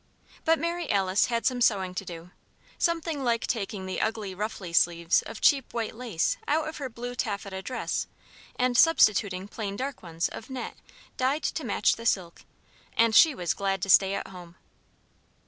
But 0.45 0.57
Mary 0.57 0.89
Alice 0.89 1.27
had 1.27 1.45
some 1.45 1.61
sewing 1.61 1.93
to 1.93 2.03
do 2.03 2.31
something 2.79 3.23
like 3.23 3.45
taking 3.45 3.85
the 3.85 4.01
ugly, 4.01 4.33
ruffly 4.33 4.73
sleeves 4.73 5.21
of 5.21 5.41
cheap 5.41 5.75
white 5.75 5.93
lace 5.93 6.37
out 6.47 6.67
of 6.67 6.77
her 6.77 6.89
blue 6.89 7.13
taffeta 7.13 7.61
dress 7.61 8.07
and 8.55 8.75
substituting 8.75 9.47
plain 9.47 9.75
dark 9.75 10.01
ones 10.01 10.27
of 10.27 10.49
net 10.49 10.75
dyed 11.17 11.43
to 11.43 11.63
match 11.63 11.97
the 11.97 12.07
silk; 12.07 12.45
and 12.97 13.13
she 13.15 13.35
was 13.35 13.53
glad 13.53 13.79
to 13.83 13.89
stay 13.91 14.15
at 14.15 14.29
home. 14.29 14.55